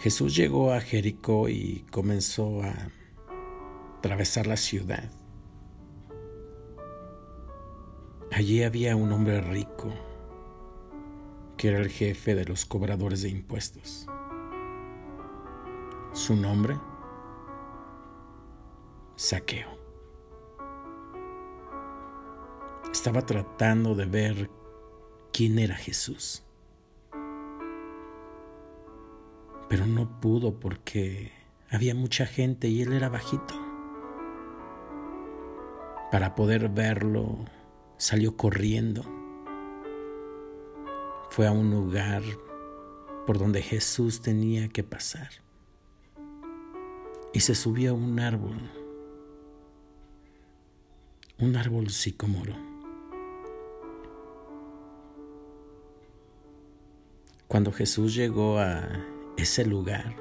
Jesús 0.00 0.34
llegó 0.34 0.72
a 0.72 0.80
Jericó 0.80 1.50
y 1.50 1.84
comenzó 1.90 2.62
a 2.62 2.72
atravesar 3.98 4.46
la 4.46 4.56
ciudad. 4.56 5.10
Allí 8.32 8.62
había 8.62 8.96
un 8.96 9.12
hombre 9.12 9.42
rico 9.42 9.92
que 11.58 11.68
era 11.68 11.78
el 11.78 11.90
jefe 11.90 12.34
de 12.34 12.46
los 12.46 12.64
cobradores 12.64 13.20
de 13.20 13.28
impuestos. 13.28 14.06
Su 16.14 16.34
nombre, 16.34 16.78
Saqueo. 19.16 19.68
Estaba 22.90 23.26
tratando 23.26 23.94
de 23.94 24.06
ver 24.06 24.50
quién 25.30 25.58
era 25.58 25.74
Jesús. 25.74 26.42
Pero 29.70 29.86
no 29.86 30.20
pudo 30.20 30.58
porque 30.58 31.30
había 31.70 31.94
mucha 31.94 32.26
gente 32.26 32.66
y 32.66 32.82
él 32.82 32.92
era 32.92 33.08
bajito. 33.08 33.54
Para 36.10 36.34
poder 36.34 36.68
verlo, 36.70 37.44
salió 37.96 38.36
corriendo. 38.36 39.04
Fue 41.28 41.46
a 41.46 41.52
un 41.52 41.70
lugar 41.70 42.24
por 43.28 43.38
donde 43.38 43.62
Jesús 43.62 44.20
tenía 44.20 44.68
que 44.68 44.82
pasar. 44.82 45.30
Y 47.32 47.38
se 47.38 47.54
subió 47.54 47.92
a 47.92 47.94
un 47.94 48.18
árbol, 48.18 48.58
un 51.38 51.54
árbol 51.54 51.90
sicómoro. 51.90 52.56
Cuando 57.46 57.70
Jesús 57.70 58.16
llegó 58.16 58.58
a 58.58 58.88
ese 59.40 59.64
lugar, 59.64 60.16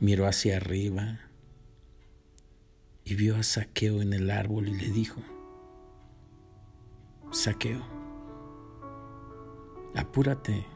miró 0.00 0.26
hacia 0.26 0.56
arriba 0.56 1.20
y 3.04 3.14
vio 3.14 3.36
a 3.36 3.42
Saqueo 3.42 4.02
en 4.02 4.12
el 4.12 4.30
árbol 4.30 4.68
y 4.68 4.74
le 4.74 4.90
dijo, 4.90 5.20
Saqueo, 7.30 7.82
apúrate, 9.94 10.66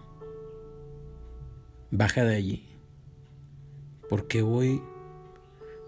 baja 1.91 2.25
de 2.25 2.37
allí, 2.37 2.69
porque 4.09 4.43
hoy 4.43 4.83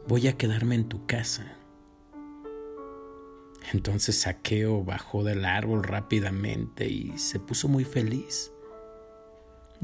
voy 0.09 0.29
a 0.29 0.37
quedarme 0.37 0.75
en 0.75 0.89
tu 0.89 1.07
casa. 1.07 1.57
Entonces 3.73 4.21
Saqueo 4.21 4.85
bajó 4.85 5.25
del 5.25 5.45
árbol 5.45 5.85
rápidamente 5.85 6.89
y 6.89 7.17
se 7.17 7.41
puso 7.41 7.69
muy 7.69 7.85
feliz 7.85 8.54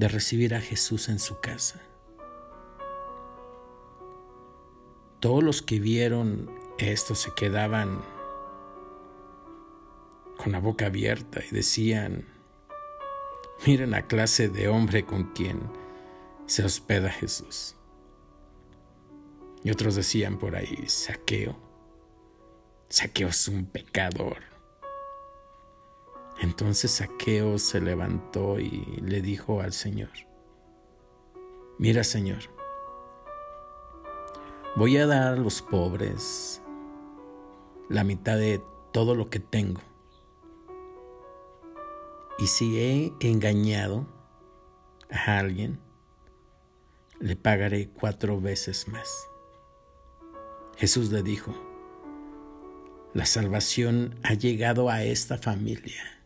de 0.00 0.08
recibir 0.08 0.54
a 0.54 0.62
Jesús 0.62 1.10
en 1.10 1.18
su 1.18 1.40
casa. 1.40 1.82
Todos 5.20 5.44
los 5.44 5.60
que 5.60 5.78
vieron 5.78 6.50
esto 6.78 7.14
se 7.14 7.34
quedaban 7.34 8.00
con 10.38 10.52
la 10.52 10.58
boca 10.58 10.86
abierta 10.86 11.42
y 11.44 11.54
decían, 11.54 12.24
miren 13.66 13.90
la 13.90 14.06
clase 14.06 14.48
de 14.48 14.68
hombre 14.68 15.04
con 15.04 15.34
quien 15.34 15.60
se 16.46 16.64
hospeda 16.64 17.10
Jesús. 17.10 17.76
Y 19.62 19.70
otros 19.70 19.96
decían 19.96 20.38
por 20.38 20.56
ahí, 20.56 20.82
saqueo. 20.86 21.60
Saqueo 22.88 23.28
es 23.28 23.48
un 23.48 23.66
pecador. 23.66 24.49
Entonces 26.40 26.90
Saqueo 26.90 27.58
se 27.58 27.80
levantó 27.80 28.58
y 28.58 28.82
le 29.02 29.20
dijo 29.20 29.60
al 29.60 29.72
Señor, 29.72 30.10
mira 31.78 32.02
Señor, 32.02 32.38
voy 34.74 34.96
a 34.96 35.06
dar 35.06 35.34
a 35.34 35.36
los 35.36 35.60
pobres 35.60 36.62
la 37.90 38.04
mitad 38.04 38.38
de 38.38 38.62
todo 38.92 39.14
lo 39.14 39.28
que 39.28 39.40
tengo. 39.40 39.82
Y 42.38 42.46
si 42.46 42.80
he 42.80 43.12
engañado 43.20 44.06
a 45.10 45.38
alguien, 45.38 45.78
le 47.18 47.36
pagaré 47.36 47.90
cuatro 47.90 48.40
veces 48.40 48.88
más. 48.88 49.28
Jesús 50.78 51.12
le 51.12 51.22
dijo, 51.22 51.54
la 53.12 53.26
salvación 53.26 54.18
ha 54.22 54.32
llegado 54.34 54.88
a 54.88 55.02
esta 55.02 55.36
familia, 55.36 56.19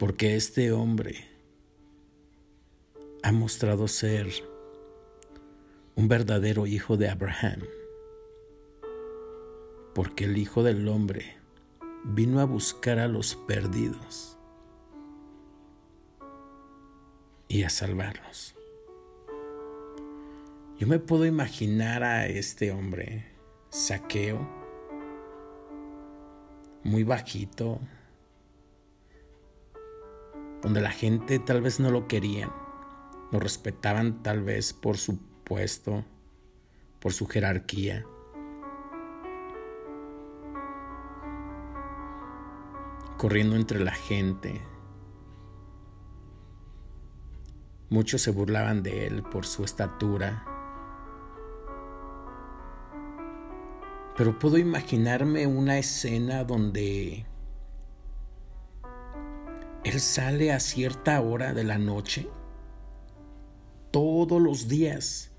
porque 0.00 0.34
este 0.34 0.72
hombre 0.72 1.28
ha 3.22 3.32
mostrado 3.32 3.86
ser 3.86 4.28
un 5.94 6.08
verdadero 6.08 6.66
hijo 6.66 6.96
de 6.96 7.10
Abraham, 7.10 7.60
porque 9.94 10.24
el 10.24 10.38
Hijo 10.38 10.62
del 10.62 10.88
Hombre 10.88 11.36
vino 12.02 12.40
a 12.40 12.46
buscar 12.46 12.98
a 12.98 13.08
los 13.08 13.34
perdidos 13.34 14.38
y 17.46 17.64
a 17.64 17.68
salvarlos. 17.68 18.54
Yo 20.78 20.86
me 20.86 20.98
puedo 20.98 21.26
imaginar 21.26 22.04
a 22.04 22.26
este 22.26 22.72
hombre, 22.72 23.26
saqueo, 23.68 24.48
muy 26.84 27.04
bajito, 27.04 27.80
donde 30.62 30.80
la 30.80 30.90
gente 30.90 31.38
tal 31.38 31.62
vez 31.62 31.80
no 31.80 31.90
lo 31.90 32.06
querían, 32.08 32.52
lo 33.32 33.40
respetaban 33.40 34.22
tal 34.22 34.42
vez 34.42 34.72
por 34.72 34.98
su 34.98 35.18
puesto, 35.44 36.04
por 37.00 37.12
su 37.12 37.26
jerarquía. 37.26 38.04
corriendo 43.20 43.54
entre 43.54 43.80
la 43.80 43.92
gente. 43.92 44.62
Muchos 47.90 48.22
se 48.22 48.30
burlaban 48.30 48.82
de 48.82 49.06
él 49.06 49.22
por 49.22 49.44
su 49.44 49.62
estatura. 49.62 50.42
Pero 54.16 54.38
puedo 54.38 54.56
imaginarme 54.56 55.46
una 55.46 55.76
escena 55.76 56.44
donde 56.44 57.26
él 59.84 60.00
sale 60.00 60.52
a 60.52 60.60
cierta 60.60 61.20
hora 61.20 61.52
de 61.52 61.64
la 61.64 61.78
noche, 61.78 62.28
todos 63.90 64.40
los 64.40 64.68
días, 64.68 65.32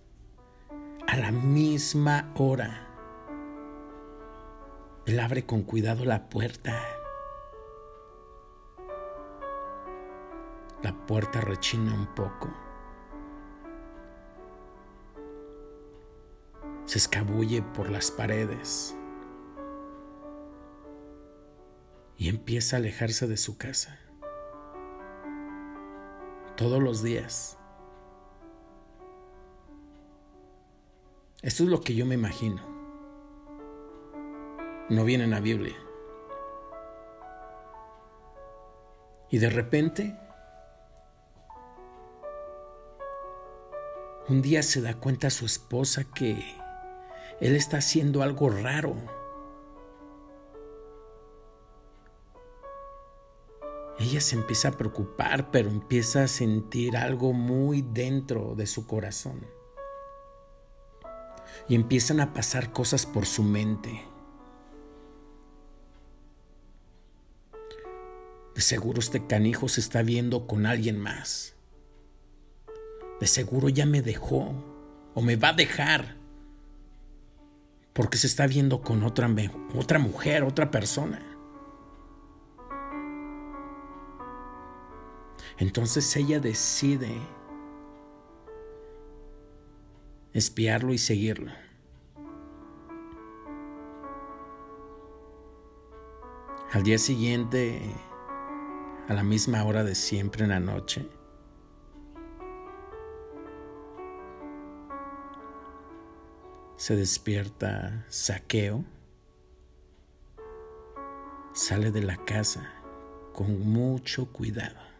a 1.07 1.17
la 1.17 1.31
misma 1.31 2.31
hora. 2.37 2.87
Él 5.05 5.19
abre 5.19 5.45
con 5.45 5.63
cuidado 5.63 6.05
la 6.05 6.29
puerta 6.29 6.79
La 10.83 10.93
puerta 11.05 11.41
rechina 11.41 11.93
un 11.93 12.07
poco. 12.15 12.49
Se 16.85 16.97
escabulle 16.97 17.61
por 17.61 17.91
las 17.91 18.09
paredes 18.09 18.95
y 22.17 22.29
empieza 22.29 22.75
a 22.75 22.79
alejarse 22.79 23.27
de 23.27 23.37
su 23.37 23.57
casa. 23.57 23.99
Todos 26.61 26.79
los 26.79 27.01
días. 27.01 27.57
Esto 31.41 31.63
es 31.63 31.69
lo 31.69 31.81
que 31.81 31.95
yo 31.95 32.05
me 32.05 32.13
imagino. 32.13 32.61
No 34.87 35.03
viene 35.03 35.23
en 35.23 35.31
la 35.31 35.39
Biblia. 35.39 35.75
Y 39.31 39.39
de 39.39 39.49
repente 39.49 40.15
Un 44.29 44.43
día 44.43 44.61
se 44.61 44.81
da 44.81 44.93
cuenta 44.93 45.31
su 45.31 45.47
esposa 45.47 46.03
que 46.03 46.45
él 47.39 47.55
está 47.55 47.77
haciendo 47.77 48.21
algo 48.21 48.51
raro. 48.51 49.20
Ella 54.01 54.21
se 54.21 54.35
empieza 54.35 54.69
a 54.69 54.77
preocupar, 54.77 55.51
pero 55.51 55.69
empieza 55.69 56.23
a 56.23 56.27
sentir 56.27 56.97
algo 56.97 57.33
muy 57.33 57.81
dentro 57.81 58.55
de 58.55 58.65
su 58.65 58.87
corazón. 58.87 59.45
Y 61.67 61.75
empiezan 61.75 62.19
a 62.19 62.33
pasar 62.33 62.73
cosas 62.73 63.05
por 63.05 63.25
su 63.25 63.43
mente. 63.43 64.03
De 68.55 68.61
seguro 68.61 68.99
este 68.99 69.25
canijo 69.27 69.69
se 69.69 69.81
está 69.81 70.01
viendo 70.01 70.47
con 70.47 70.65
alguien 70.65 70.99
más 70.99 71.55
de 73.21 73.27
seguro 73.27 73.69
ya 73.69 73.85
me 73.85 74.01
dejó 74.01 74.51
o 75.13 75.21
me 75.21 75.35
va 75.35 75.49
a 75.49 75.53
dejar 75.53 76.17
porque 77.93 78.17
se 78.17 78.25
está 78.25 78.47
viendo 78.47 78.81
con 78.81 79.03
otra, 79.03 79.29
otra 79.75 79.99
mujer, 79.99 80.43
otra 80.43 80.71
persona. 80.71 81.30
Entonces 85.61 86.15
ella 86.15 86.39
decide 86.39 87.15
espiarlo 90.33 90.91
y 90.91 90.97
seguirlo. 90.97 91.51
Al 96.71 96.81
día 96.81 96.97
siguiente, 96.97 97.79
a 99.07 99.13
la 99.13 99.21
misma 99.21 99.63
hora 99.63 99.83
de 99.83 99.93
siempre 99.93 100.45
en 100.45 100.49
la 100.49 100.59
noche, 100.59 101.07
se 106.75 106.95
despierta 106.95 108.03
Saqueo, 108.09 108.83
sale 111.53 111.91
de 111.91 112.01
la 112.01 112.17
casa 112.25 112.67
con 113.31 113.59
mucho 113.59 114.31
cuidado. 114.31 114.90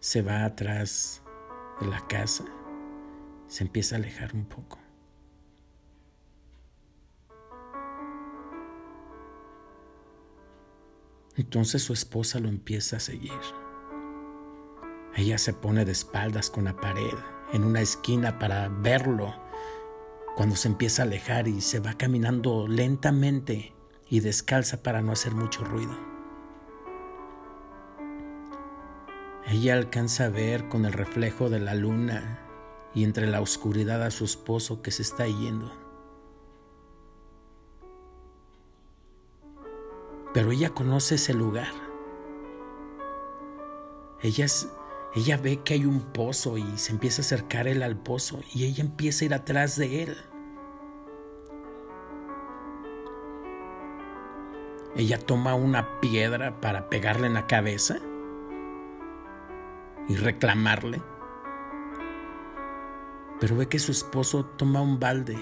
Se 0.00 0.22
va 0.22 0.44
atrás 0.44 1.22
de 1.80 1.86
la 1.86 2.06
casa, 2.06 2.44
se 3.48 3.64
empieza 3.64 3.94
a 3.94 3.98
alejar 3.98 4.34
un 4.34 4.46
poco. 4.46 4.78
Entonces 11.36 11.82
su 11.82 11.92
esposa 11.92 12.40
lo 12.40 12.48
empieza 12.48 12.96
a 12.96 13.00
seguir. 13.00 13.40
Ella 15.16 15.36
se 15.36 15.52
pone 15.52 15.84
de 15.84 15.92
espaldas 15.92 16.48
con 16.48 16.64
la 16.64 16.76
pared 16.76 17.14
en 17.52 17.64
una 17.64 17.82
esquina 17.82 18.38
para 18.38 18.68
verlo 18.68 19.34
cuando 20.34 20.56
se 20.56 20.68
empieza 20.68 21.02
a 21.02 21.04
alejar 21.04 21.46
y 21.46 21.60
se 21.60 21.80
va 21.80 21.94
caminando 21.94 22.68
lentamente 22.68 23.74
y 24.08 24.20
descalza 24.20 24.82
para 24.82 25.02
no 25.02 25.12
hacer 25.12 25.34
mucho 25.34 25.62
ruido. 25.62 26.09
Ella 29.50 29.74
alcanza 29.74 30.26
a 30.26 30.28
ver 30.28 30.68
con 30.68 30.84
el 30.84 30.92
reflejo 30.92 31.50
de 31.50 31.58
la 31.58 31.74
luna 31.74 32.38
y 32.94 33.02
entre 33.02 33.26
la 33.26 33.40
oscuridad 33.40 34.00
a 34.04 34.12
su 34.12 34.24
esposo 34.24 34.80
que 34.80 34.92
se 34.92 35.02
está 35.02 35.26
yendo. 35.26 35.72
Pero 40.32 40.52
ella 40.52 40.70
conoce 40.70 41.16
ese 41.16 41.34
lugar. 41.34 41.72
Ella, 44.22 44.46
ella 45.16 45.36
ve 45.36 45.64
que 45.64 45.74
hay 45.74 45.84
un 45.84 46.12
pozo 46.12 46.56
y 46.56 46.78
se 46.78 46.92
empieza 46.92 47.22
a 47.22 47.24
acercar 47.24 47.66
él 47.66 47.82
al 47.82 47.96
pozo 47.96 48.38
y 48.54 48.66
ella 48.66 48.84
empieza 48.84 49.24
a 49.24 49.26
ir 49.26 49.34
atrás 49.34 49.74
de 49.74 50.04
él. 50.04 50.16
Ella 54.94 55.18
toma 55.18 55.56
una 55.56 55.98
piedra 56.00 56.60
para 56.60 56.88
pegarle 56.88 57.26
en 57.26 57.34
la 57.34 57.48
cabeza 57.48 58.00
y 60.10 60.16
reclamarle. 60.16 61.00
Pero 63.38 63.56
ve 63.56 63.68
que 63.68 63.78
su 63.78 63.92
esposo 63.92 64.44
toma 64.44 64.82
un 64.82 64.98
balde 64.98 65.38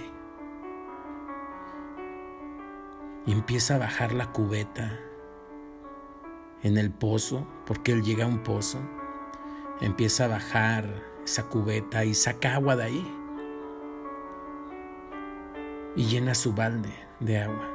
y 3.25 3.33
empieza 3.33 3.77
a 3.77 3.79
bajar 3.79 4.13
la 4.13 4.31
cubeta 4.31 5.01
en 6.63 6.77
el 6.77 6.91
pozo, 6.91 7.47
porque 7.65 7.93
él 7.93 8.03
llega 8.03 8.27
a 8.27 8.29
un 8.29 8.43
pozo, 8.43 8.79
empieza 9.81 10.27
a 10.27 10.29
bajar 10.29 11.03
esa 11.25 11.45
cubeta 11.45 12.05
y 12.05 12.13
saca 12.13 12.55
agua 12.55 12.77
de 12.77 12.85
ahí 12.85 13.15
y 15.97 16.05
llena 16.05 16.35
su 16.35 16.53
balde 16.53 16.93
de 17.21 17.39
agua. 17.39 17.71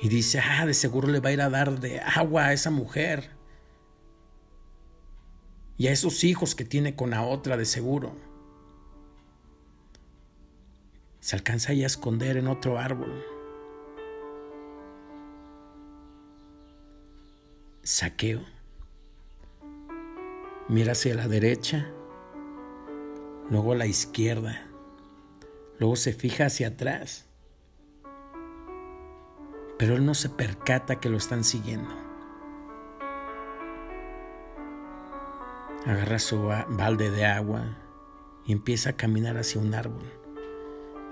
Y 0.00 0.08
dice, 0.08 0.40
ah, 0.40 0.66
de 0.66 0.74
seguro 0.74 1.06
le 1.06 1.20
va 1.20 1.28
a 1.28 1.32
ir 1.32 1.40
a 1.40 1.48
dar 1.48 1.78
de 1.78 2.00
agua 2.00 2.46
a 2.46 2.52
esa 2.52 2.70
mujer 2.70 3.33
y 5.76 5.88
a 5.88 5.92
esos 5.92 6.24
hijos 6.24 6.54
que 6.54 6.64
tiene 6.64 6.94
con 6.94 7.10
la 7.10 7.22
otra, 7.22 7.56
de 7.56 7.64
seguro 7.64 8.14
se 11.24 11.36
alcanza 11.36 11.72
a 11.72 11.74
esconder 11.74 12.36
en 12.36 12.48
otro 12.48 12.78
árbol. 12.78 13.24
Saqueo. 17.82 18.42
Mira 20.68 20.92
hacia 20.92 21.14
la 21.14 21.26
derecha, 21.26 21.90
luego 23.48 23.72
a 23.72 23.76
la 23.76 23.86
izquierda, 23.86 24.66
luego 25.78 25.96
se 25.96 26.12
fija 26.12 26.44
hacia 26.44 26.68
atrás. 26.68 27.24
Pero 29.78 29.96
él 29.96 30.04
no 30.04 30.12
se 30.12 30.28
percata 30.28 31.00
que 31.00 31.08
lo 31.08 31.16
están 31.16 31.42
siguiendo. 31.42 32.03
Agarra 35.86 36.18
su 36.18 36.42
balde 36.44 37.10
de 37.10 37.26
agua 37.26 37.76
y 38.46 38.52
empieza 38.52 38.90
a 38.90 38.96
caminar 38.96 39.36
hacia 39.36 39.60
un 39.60 39.74
árbol. 39.74 40.10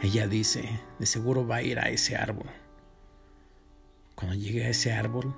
Ella 0.00 0.26
dice, 0.26 0.80
de 0.98 1.04
seguro 1.04 1.46
va 1.46 1.56
a 1.56 1.62
ir 1.62 1.78
a 1.78 1.90
ese 1.90 2.16
árbol. 2.16 2.48
Cuando 4.14 4.34
llegue 4.34 4.64
a 4.64 4.70
ese 4.70 4.92
árbol, 4.92 5.34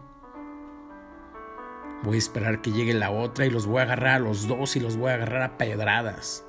voy 2.04 2.14
a 2.14 2.18
esperar 2.18 2.62
que 2.62 2.70
llegue 2.70 2.94
la 2.94 3.10
otra 3.10 3.44
y 3.44 3.50
los 3.50 3.66
voy 3.66 3.80
a 3.80 3.82
agarrar 3.82 4.14
a 4.14 4.18
los 4.20 4.46
dos 4.46 4.76
y 4.76 4.80
los 4.80 4.96
voy 4.96 5.10
a 5.10 5.14
agarrar 5.14 5.42
a 5.42 5.58
pedradas. 5.58 6.44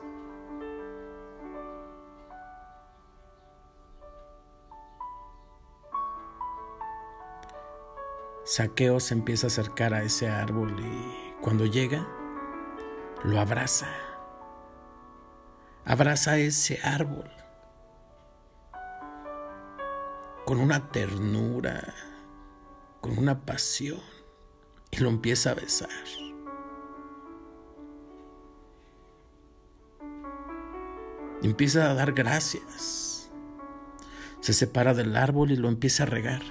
Saqueo 8.43 8.99
se 8.99 9.15
empieza 9.15 9.47
a 9.47 9.49
acercar 9.49 9.95
a 9.95 10.03
ese 10.03 10.29
árbol 10.29 10.79
y 10.79 11.41
cuando 11.41 11.65
llega, 11.65 12.07
lo 13.23 13.39
abraza. 13.39 13.87
Abraza 15.85 16.37
ese 16.37 16.79
árbol 16.83 17.29
con 20.45 20.59
una 20.59 20.91
ternura, 20.91 21.93
con 23.01 23.17
una 23.17 23.45
pasión, 23.45 23.99
y 24.91 24.97
lo 24.97 25.09
empieza 25.09 25.51
a 25.51 25.55
besar. 25.55 25.89
Empieza 31.41 31.89
a 31.89 31.93
dar 31.95 32.13
gracias. 32.13 33.29
Se 34.39 34.53
separa 34.53 34.93
del 34.93 35.15
árbol 35.15 35.51
y 35.51 35.57
lo 35.57 35.67
empieza 35.67 36.03
a 36.03 36.05
regar. 36.07 36.41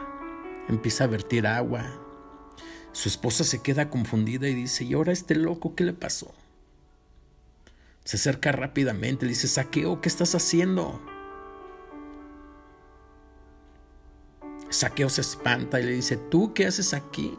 Empieza 0.68 1.04
a 1.04 1.08
vertir 1.08 1.46
agua. 1.46 1.84
Su 2.92 3.08
esposa 3.08 3.44
se 3.44 3.62
queda 3.62 3.90
confundida 3.90 4.48
y 4.48 4.54
dice, 4.54 4.84
¿y 4.84 4.94
ahora 4.94 5.12
este 5.12 5.34
loco 5.36 5.74
qué 5.74 5.84
le 5.84 5.92
pasó? 5.92 6.34
Se 8.04 8.16
acerca 8.16 8.52
rápidamente, 8.52 9.24
le 9.24 9.30
dice, 9.30 9.48
Saqueo, 9.48 10.00
¿qué 10.00 10.08
estás 10.08 10.34
haciendo? 10.34 11.00
Saqueo 14.68 15.08
se 15.08 15.22
espanta 15.22 15.80
y 15.80 15.84
le 15.84 15.92
dice, 15.92 16.16
¿tú 16.16 16.52
qué 16.52 16.66
haces 16.66 16.92
aquí? 16.92 17.38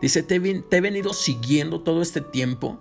Dice, 0.00 0.22
te, 0.22 0.36
he 0.36 0.80
venido 0.80 1.12
siguiendo 1.12 1.82
todo 1.82 2.00
este 2.00 2.20
tiempo. 2.20 2.80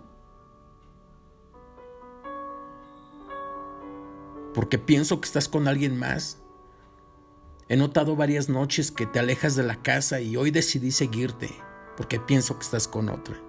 Porque 4.53 4.77
pienso 4.77 5.19
que 5.19 5.25
estás 5.25 5.49
con 5.49 5.67
alguien 5.67 5.97
más. 5.97 6.37
He 7.67 7.75
notado 7.75 8.15
varias 8.15 8.49
noches 8.49 8.91
que 8.91 9.05
te 9.05 9.19
alejas 9.19 9.55
de 9.55 9.63
la 9.63 9.81
casa 9.81 10.21
y 10.21 10.37
hoy 10.37 10.51
decidí 10.51 10.91
seguirte 10.91 11.53
porque 11.99 12.17
pienso 12.17 12.57
que 12.57 12.63
estás 12.63 12.87
con 12.87 13.09
otra. 13.09 13.48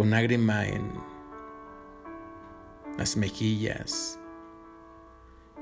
Con 0.00 0.08
lágrima 0.08 0.66
en 0.66 0.94
las 2.96 3.18
mejillas, 3.18 4.18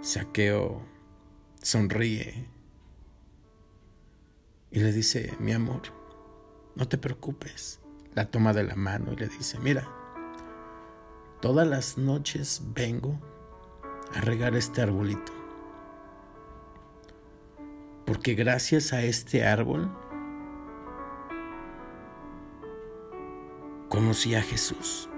saqueo 0.00 0.80
sonríe 1.60 2.46
y 4.70 4.78
le 4.78 4.92
dice, 4.92 5.34
mi 5.40 5.50
amor, 5.50 5.82
no 6.76 6.86
te 6.86 6.98
preocupes. 6.98 7.80
La 8.14 8.26
toma 8.26 8.52
de 8.52 8.62
la 8.62 8.76
mano 8.76 9.12
y 9.12 9.16
le 9.16 9.26
dice, 9.26 9.58
mira, 9.58 9.88
todas 11.40 11.66
las 11.66 11.98
noches 11.98 12.62
vengo 12.76 13.18
a 14.14 14.20
regar 14.20 14.54
este 14.54 14.82
arbolito. 14.82 15.32
Porque 18.06 18.34
gracias 18.34 18.92
a 18.92 19.02
este 19.02 19.44
árbol 19.44 19.90
conocí 23.98 24.36
a 24.36 24.42
Jesús. 24.42 25.08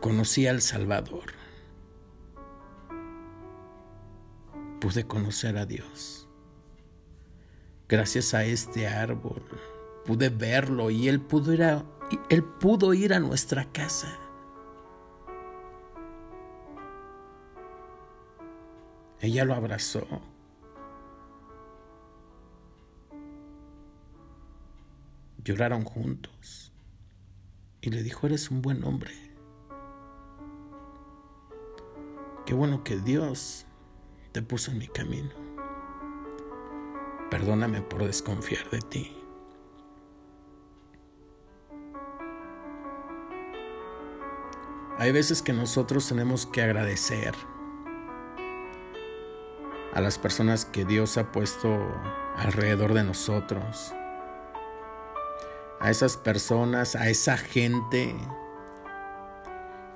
Conocí 0.00 0.48
al 0.48 0.60
Salvador. 0.60 1.32
pude 4.80 5.06
conocer 5.06 5.56
a 5.56 5.64
Dios. 5.64 6.28
Gracias 7.88 8.34
a 8.34 8.44
este 8.44 8.86
árbol 8.86 9.42
pude 10.04 10.28
verlo 10.28 10.90
y 10.90 11.08
él 11.08 11.22
pudo 11.22 11.54
ir 11.54 11.62
a, 11.62 11.84
él 12.28 12.44
pudo 12.44 12.92
ir 12.92 13.14
a 13.14 13.20
nuestra 13.20 13.64
casa. 13.72 14.18
Ella 19.20 19.44
lo 19.44 19.54
abrazó. 19.54 20.33
Lloraron 25.44 25.84
juntos. 25.84 26.72
Y 27.80 27.90
le 27.90 28.02
dijo, 28.02 28.26
eres 28.26 28.50
un 28.50 28.62
buen 28.62 28.82
hombre. 28.84 29.12
Qué 32.46 32.54
bueno 32.54 32.82
que 32.82 32.96
Dios 32.96 33.66
te 34.32 34.42
puso 34.42 34.70
en 34.70 34.78
mi 34.78 34.88
camino. 34.88 35.30
Perdóname 37.30 37.82
por 37.82 38.04
desconfiar 38.04 38.68
de 38.70 38.80
ti. 38.80 39.16
Hay 44.98 45.10
veces 45.12 45.42
que 45.42 45.52
nosotros 45.52 46.08
tenemos 46.08 46.46
que 46.46 46.62
agradecer 46.62 47.34
a 49.92 50.00
las 50.00 50.18
personas 50.18 50.64
que 50.64 50.84
Dios 50.84 51.18
ha 51.18 51.32
puesto 51.32 51.78
alrededor 52.36 52.94
de 52.94 53.04
nosotros, 53.04 53.94
a 55.84 55.90
esas 55.90 56.16
personas, 56.16 56.96
a 56.96 57.10
esa 57.10 57.36
gente 57.36 58.16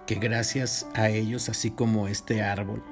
que 0.07 0.17
gracias 0.17 0.87
a 0.93 1.09
ellos, 1.09 1.49
así 1.49 1.71
como 1.71 2.09
este 2.09 2.43
árbol, 2.43 2.83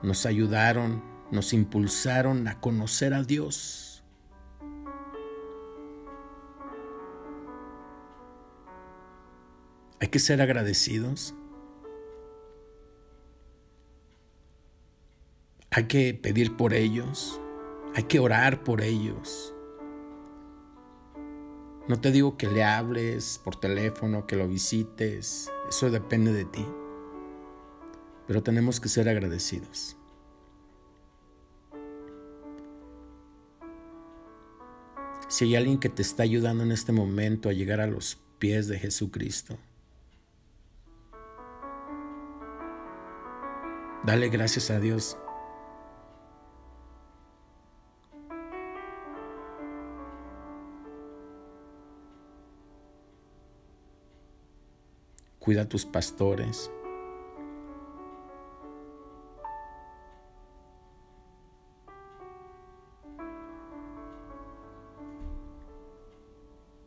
nos 0.00 0.26
ayudaron, 0.26 1.02
nos 1.32 1.52
impulsaron 1.52 2.46
a 2.46 2.60
conocer 2.60 3.14
a 3.14 3.24
Dios. 3.24 4.04
Hay 10.00 10.06
que 10.06 10.20
ser 10.20 10.40
agradecidos. 10.40 11.34
Hay 15.72 15.88
que 15.88 16.14
pedir 16.14 16.56
por 16.56 16.74
ellos, 16.74 17.40
hay 17.96 18.04
que 18.04 18.20
orar 18.20 18.62
por 18.62 18.82
ellos. 18.82 19.52
No 21.88 21.98
te 21.98 22.12
digo 22.12 22.36
que 22.36 22.46
le 22.46 22.64
hables 22.64 23.40
por 23.42 23.56
teléfono, 23.56 24.26
que 24.26 24.36
lo 24.36 24.46
visites, 24.46 25.50
eso 25.70 25.90
depende 25.90 26.34
de 26.34 26.44
ti. 26.44 26.66
Pero 28.26 28.42
tenemos 28.42 28.78
que 28.78 28.90
ser 28.90 29.08
agradecidos. 29.08 29.96
Si 35.28 35.46
hay 35.46 35.56
alguien 35.56 35.78
que 35.78 35.88
te 35.88 36.02
está 36.02 36.24
ayudando 36.24 36.62
en 36.62 36.72
este 36.72 36.92
momento 36.92 37.48
a 37.48 37.52
llegar 37.52 37.80
a 37.80 37.86
los 37.86 38.18
pies 38.38 38.68
de 38.68 38.78
Jesucristo, 38.78 39.56
dale 44.04 44.28
gracias 44.28 44.70
a 44.70 44.78
Dios 44.78 45.16
cuida 55.48 55.62
a 55.62 55.68
tus 55.70 55.86
pastores. 55.86 56.70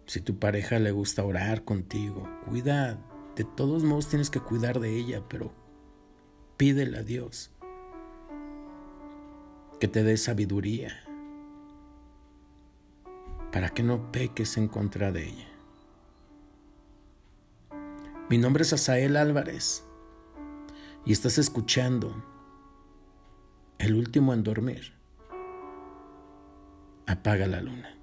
Si 0.06 0.22
tu 0.22 0.38
pareja 0.38 0.78
le 0.78 0.92
gusta 0.92 1.26
orar 1.26 1.64
contigo, 1.64 2.30
cuida, 2.46 3.04
de 3.36 3.46
todos 3.46 3.84
modos 3.84 4.10
tienes 4.10 4.30
que 4.30 4.40
cuidar 4.40 4.80
de 4.80 4.96
ella, 4.96 5.24
pero 5.28 5.52
pídele 6.58 7.00
a 7.00 7.02
Dios 7.02 7.50
que 9.80 9.88
te 9.88 10.04
dé 10.04 10.18
sabiduría 10.18 11.04
para 13.52 13.70
que 13.70 13.82
no 13.82 14.12
peques 14.12 14.56
en 14.58 14.68
contra 14.68 15.12
de 15.12 15.30
ella. 15.30 15.51
Mi 18.32 18.38
nombre 18.38 18.64
es 18.64 18.72
Asael 18.72 19.18
Álvarez 19.18 19.84
y 21.06 21.12
estás 21.12 21.38
escuchando 21.38 22.24
El 23.78 23.94
último 23.94 24.34
en 24.34 24.42
dormir. 24.42 24.94
Apaga 27.08 27.46
la 27.48 27.60
luna. 27.60 28.01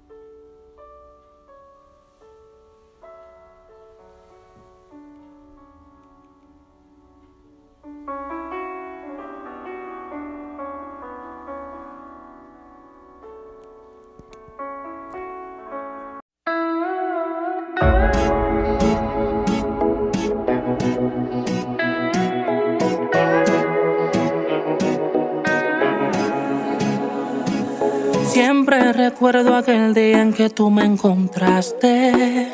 Siempre 28.41 28.93
recuerdo 28.93 29.53
aquel 29.53 29.93
día 29.93 30.21
en 30.21 30.31
que 30.31 30.49
tú 30.49 30.69
me 30.71 30.85
encontraste. 30.85 32.47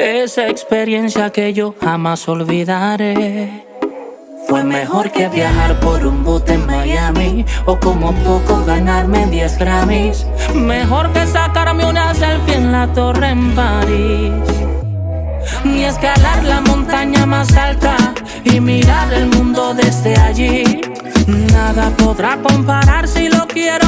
Esa 0.00 0.48
experiencia 0.48 1.30
que 1.30 1.52
yo 1.52 1.76
jamás 1.80 2.28
olvidaré. 2.28 3.66
Fue 4.48 4.64
mejor 4.64 5.12
que 5.12 5.28
viajar 5.28 5.78
por 5.78 6.04
un 6.04 6.24
bote 6.24 6.54
en 6.54 6.66
Miami 6.66 7.44
o 7.66 7.78
como 7.78 8.12
poco 8.24 8.64
ganarme 8.64 9.24
10 9.26 9.58
Grammys. 9.58 10.26
Mejor 10.56 11.12
que 11.12 11.24
sacarme 11.24 11.86
una 11.86 12.12
selfie 12.12 12.56
en 12.56 12.72
la 12.72 12.92
torre 12.92 13.28
en 13.28 13.54
París. 13.54 14.32
Ni 15.62 15.84
escalar 15.84 16.42
la 16.42 16.60
montaña 16.62 17.24
más 17.26 17.56
alta 17.56 17.96
y 18.42 18.58
mirar 18.58 19.14
el 19.14 19.26
mundo 19.26 19.72
desde 19.72 20.16
allí. 20.16 20.80
Nada 21.52 21.90
podrá 21.96 22.38
comparar 22.38 23.06
si 23.06 23.28
lo 23.28 23.46
quiero 23.46 23.83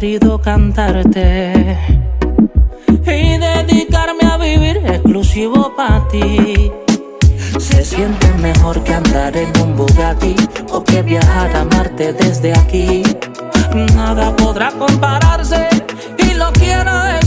querido 0.00 0.40
cantarte 0.40 1.78
y 2.88 3.36
dedicarme 3.36 4.22
a 4.32 4.38
vivir 4.38 4.78
exclusivo 4.78 5.74
para 5.76 6.08
ti. 6.08 6.72
Se 7.58 7.84
siente 7.84 8.26
mejor 8.38 8.82
que 8.82 8.94
andar 8.94 9.36
en 9.36 9.52
un 9.60 9.76
Bugatti 9.76 10.34
o 10.72 10.82
que 10.82 11.02
viajar 11.02 11.54
a 11.54 11.64
Marte 11.66 12.14
desde 12.14 12.52
aquí. 12.52 13.02
Nada 13.94 14.34
podrá 14.36 14.70
compararse 14.70 15.68
y 16.16 16.32
lo 16.32 16.50
quiero 16.54 17.19